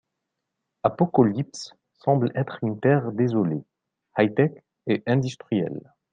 [0.81, 3.63] Apokolips semble être une terre désolée,
[4.17, 4.49] high-tech
[4.87, 5.83] et industrielle.